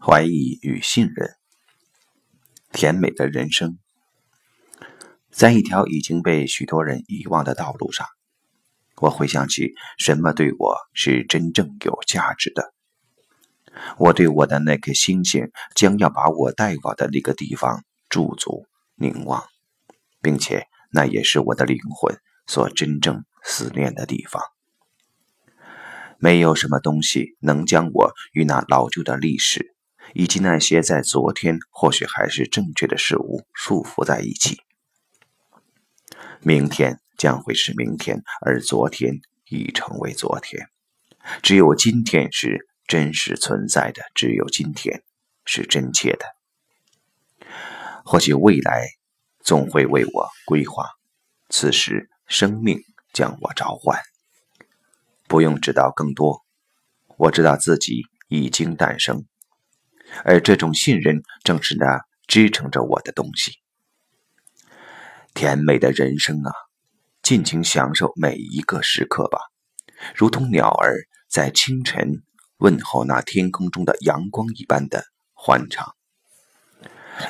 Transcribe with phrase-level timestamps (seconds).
[0.00, 1.34] 怀疑与信任，
[2.72, 3.78] 甜美的人生，
[5.30, 8.06] 在一条已经被许多人遗忘的道路上，
[9.02, 12.72] 我回想起什么对我是真正有价值的。
[13.98, 19.44] 我对我的那颗星星将要把我带往的那个地方驻足凝望，
[20.22, 24.42] 并且那也是我的灵魂所真正思念的地方。
[26.18, 29.74] 没有什么东西能将我与那老旧的历史。
[30.14, 34.58] 以及那些在昨天或许还是正确的事物束缚在一起。
[36.40, 40.68] 明天将会是明天，而昨天已成为昨天。
[41.42, 45.02] 只有今天是真实存在的，只有今天
[45.44, 46.24] 是真切的。
[48.04, 48.86] 或许未来
[49.42, 50.86] 总会为我规划，
[51.50, 52.80] 此时生命
[53.12, 53.98] 将我召唤。
[55.26, 56.42] 不用知道更多，
[57.18, 59.26] 我知道自己已经诞生。
[60.24, 63.58] 而这种信任，正是那支撑着我的东西。
[65.34, 66.52] 甜美的人生啊，
[67.22, 69.38] 尽情享受每一个时刻吧，
[70.14, 72.22] 如同鸟儿在清晨
[72.56, 75.94] 问候那天空中的阳光一般的欢畅。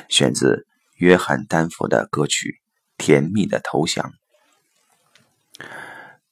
[0.07, 2.61] 选自约翰丹佛的歌曲
[3.03, 4.05] 《甜蜜的投降》。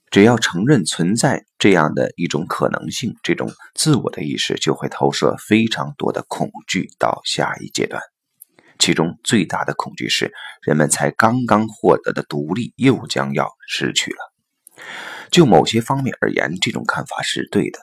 [0.09, 8.01] 只要承认存在这样的一种可能性，这种自我的意识就会投射非常多的恐惧到下一阶段。
[8.79, 14.17] 其中最大的恐惧是，人们才刚刚获得的独立又将要失去了。
[15.29, 17.79] 就某些方面而言，这种看法是对的；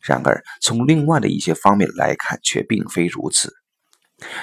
[0.00, 3.54] 然而，从另外的一些方面来看，却并非如此。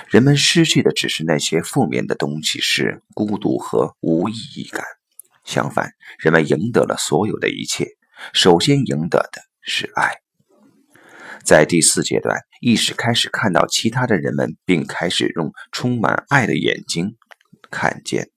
[0.10, 4.84] 人们失去的只是那些负面的东西，是孤独和无意义感。
[5.44, 7.88] 相反，人们赢得了所有的一切。
[8.34, 10.22] 首先赢得的是爱。
[11.44, 17.18] 在第四阶段，意识开始看到其他的人们，并开始用充满爱的眼睛
[17.72, 18.30] 看见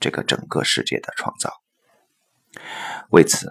[0.00, 1.52] 这个整个世界的创造。
[3.10, 3.48] 为此，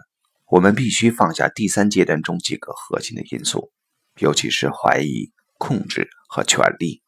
[0.50, 3.72] 我们必须放下第三阶段中几个核心的因素，
[4.18, 7.03] 尤其是怀疑、控制和权力。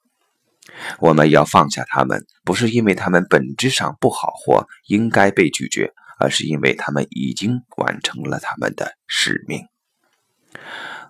[0.99, 9.65] 我们要放下他们，不是因为他们本质上不好或应该被拒绝，而是因为他们已经完成了他们的使命。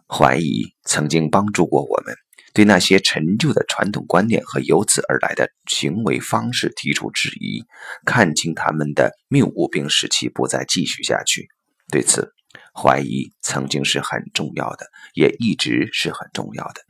[0.08, 2.16] 怀疑曾经帮助过我们，
[2.54, 7.64] 对那些陈旧的传统观念和由此而来的行为方式提出质疑，
[8.06, 11.48] 看清他们的谬误，并使其不再继续下去。
[11.92, 12.34] 对此，
[12.74, 16.89] 怀疑曾经是很重要的，也一直是很重要的。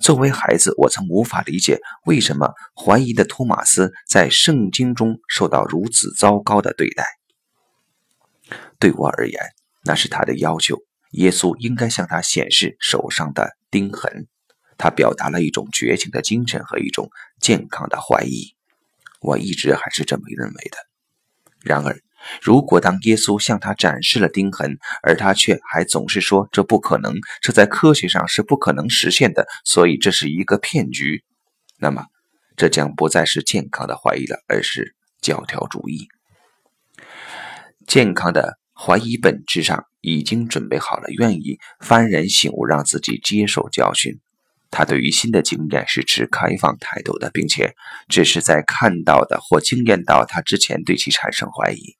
[0.00, 7.04] 作为孩子，我曾无法理解为什么怀疑的托马斯在圣经中受到如此糟糕的对待。
[8.78, 9.40] 对我而言，
[9.84, 10.78] 那是他的要求。
[11.12, 14.26] 耶稣应该向他显示手上的钉痕。
[14.78, 18.54] 他表达了一种绝情的精神和一种健康的怀疑。
[19.20, 20.78] 我一直还是这么认为的。
[21.60, 22.00] 然而，
[22.42, 31.24] 如果当耶稣向他展示了钉痕，而他却还总是说这不可能，这在科学上是不可能实现的，所以这是一个骗局，
[31.78, 32.06] 那么
[32.56, 36.08] 这将不再是健康的怀疑了，而是教条主义。
[37.86, 44.20] 健康的怀疑本质上已经准备好了，愿意幡然醒悟，让自己接受教训。
[44.70, 47.74] 他对于新的经验是持开放态度的，并且
[48.08, 51.96] 只是在看到的或经验到他之前对其产生怀疑。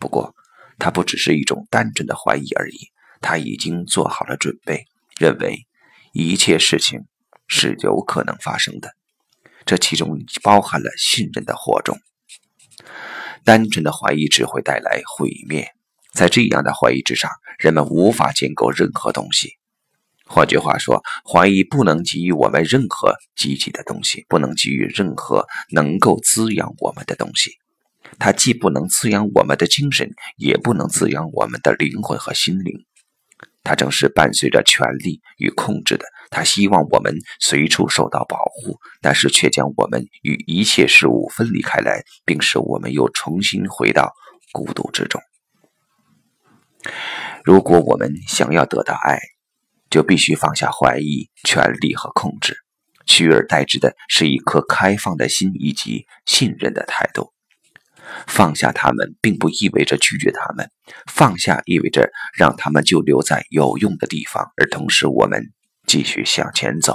[0.00, 0.34] 不过，
[0.78, 2.88] 他不只是一种单纯的怀疑而已，
[3.20, 4.86] 他已经做好了准备，
[5.18, 5.66] 认为
[6.12, 7.04] 一切事情
[7.46, 8.94] 是有可能发生的，
[9.66, 11.98] 这其中包含了信任的火种。
[13.44, 15.68] 单纯的怀疑只会带来毁灭，
[16.14, 19.58] 在这样的怀疑之上，人们无法建构任何东西。
[20.24, 27.58] 换句话说，怀疑不能给予我们任何积极的东西，不能给予任何能够滋养我们的东西。
[28.18, 32.84] 它既不能滋养我们的精神，也不能滋养我们的灵魂和心灵。
[33.62, 36.06] 它正是伴随着权力与控制的。
[36.30, 44.12] 它希望我们随处受到保护，但是却将我们与一切事物分离开来，并使我们又重新回到
[44.52, 45.20] 孤独之中。
[47.44, 49.18] 如果我们想要得到爱，
[49.90, 52.56] 就必须放下怀疑、权力和控制，
[53.06, 57.32] 取而代之的是一颗开放的心以及信任的态度。
[58.26, 60.70] 放下他们，并不意味着拒绝他们。
[61.06, 65.52] 放下意味着让他们就留在有用的地方，而同时我们
[65.86, 66.94] 继续向前走。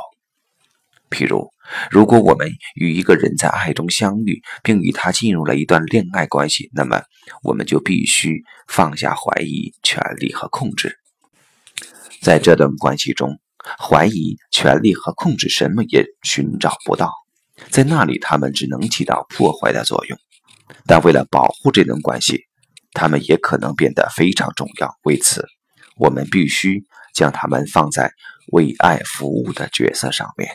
[1.09, 1.49] 譬如，
[1.91, 7.03] 如果我们与一个人在爱中相遇，并与他进入了一段恋爱关系，那么
[7.43, 10.97] 我们就必须放下怀疑、权力和控制。
[12.21, 13.39] 在这段关系中，
[13.79, 17.13] 怀疑、权力和控制什么也寻找不到，
[17.69, 20.17] 在那里他们只能起到破坏的作用。
[20.85, 22.43] 但为了保护这种关系，
[22.93, 24.93] 他们也可能变得非常重要。
[25.03, 25.45] 为此，
[25.97, 26.83] 我们必须
[27.13, 28.11] 将他们放在
[28.51, 30.49] 为爱服务的角色上面。